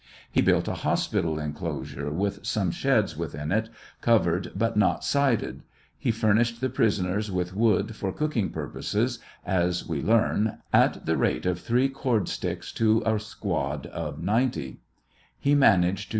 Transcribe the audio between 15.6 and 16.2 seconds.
to TKIAL OF HENRY WIRZ.